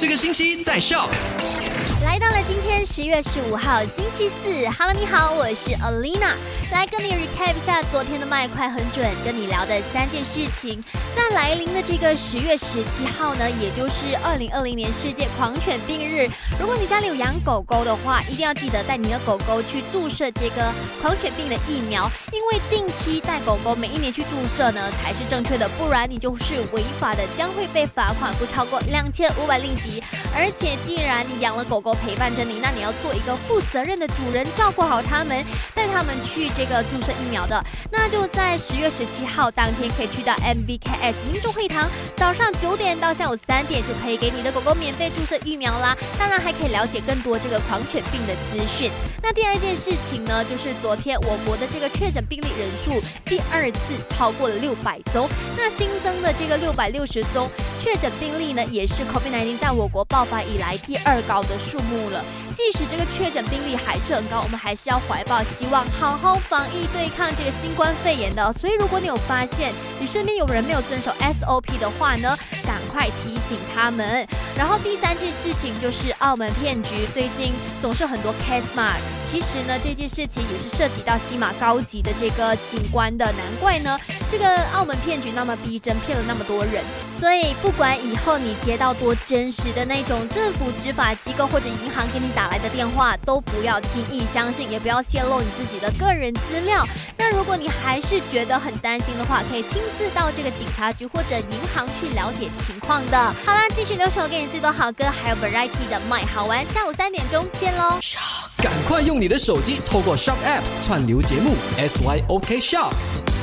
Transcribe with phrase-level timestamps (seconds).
[0.00, 1.08] 这个星期在 Shock。
[2.04, 6.36] 来到了今天十月十五号星期四，Hello，你好，我是 Alina，
[6.70, 10.80] 来跟你 recap 一下昨天的麦快很准，跟你聊的三件事情。
[11.12, 16.28] 在来临的这个十月十七号呢，也就是二零二零年世界狂犬病日。
[16.60, 20.72] 如果你家里有养狗狗的话，一定要记得带你的狗狗去注射这个
[21.02, 30.00] 狂犬病的疫苗，因为定期带狗狗每一年去注射呢才是正确的，不然你就是违法的，将会被罚款不超过两千五百令吉。
[30.32, 35.42] 而且既然你养了狗狗陪伴着你，那那你要做一个负责任的主人，照顾好它们，
[35.74, 37.64] 带它们去这个注射疫苗的。
[37.90, 45.96] 那就在十月十七号当天，可以去到 MBKS 民众会堂，早上九点到下午三点就可以给你的狗狗免费注射疫苗啦。
[46.18, 48.90] 当然还可以了解更多这个狂犬病的资讯。
[49.22, 60.04] 那第二件事情呢，就是昨天我国的这个确诊病例人数第二次超过了六百宗，那新增的这个六百六十宗确诊病例呢，也是 COVID-19 在我国。
[60.08, 62.24] 爆发以来第二高的数目了。
[62.50, 68.52] 即使这个确诊病例还是很高，我们还是要怀抱希望，好好防疫对抗这个新冠肺炎的。
[68.54, 74.26] 所以，如果你有发现你身边有人没有遵守 SOP 的话呢，赶快提醒他们。
[74.58, 78.94] 然后第三件事情就是澳门骗局，最近总是很多 case 嘛。
[79.30, 83.96] 其实呢，这件事情也是涉及到西马高级的这个警官的，难怪呢，
[84.28, 86.82] 这个澳门骗局那么逼真，骗了那么多人。
[87.16, 96.86] 所以，不管以后你接到多真实的那种政府执法机构或者银行给你打来的电话，都不要轻易相信，也不要泄露你自己的个人资料。
[97.16, 103.18] 那如果你还是觉得很担心的话，可以亲自到这个警察局或者银行去了解情况的。
[103.44, 107.98] 好啦，继续留守给你最多好歌，还有 variety 的麦好玩，下午三点钟见喽！
[108.58, 113.37] 赶快用你的手机透过 Shop App 串流节目 SYOK Shop。